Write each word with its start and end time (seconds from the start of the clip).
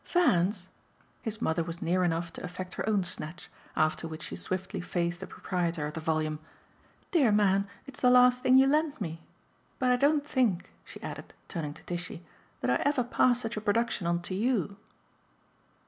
"Van's?" 0.11 0.67
his 1.21 1.43
mother 1.43 1.63
was 1.63 1.79
near 1.79 2.03
enough 2.03 2.33
to 2.33 2.43
effect 2.43 2.73
her 2.73 2.89
own 2.89 3.03
snatch, 3.03 3.51
after 3.75 4.07
which 4.07 4.23
she 4.23 4.35
swiftly 4.35 4.81
faced 4.81 5.19
the 5.19 5.27
proprietor 5.27 5.85
of 5.85 5.93
the 5.93 5.99
volume. 5.99 6.39
"Dear 7.11 7.31
man, 7.31 7.67
it's 7.85 7.99
the 8.01 8.09
last 8.09 8.41
thing 8.41 8.57
you 8.57 8.65
lent 8.65 8.99
me! 8.99 9.21
But 9.77 9.91
I 9.91 9.97
don't 9.97 10.25
think," 10.25 10.71
she 10.83 10.99
added, 11.03 11.35
turning 11.47 11.75
to 11.75 11.83
Tishy, 11.83 12.25
"that 12.61 12.71
I 12.71 12.81
ever 12.83 13.03
passed 13.03 13.41
such 13.41 13.57
a 13.57 13.61
production 13.61 14.07
on 14.07 14.23
to 14.23 14.33
YOU." 14.33 14.77